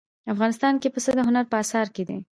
[0.33, 2.17] افغانستان کې پسه د هنر په اثار کې دي.